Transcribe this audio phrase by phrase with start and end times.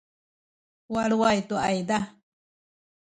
[0.93, 1.99] waluay tu ayza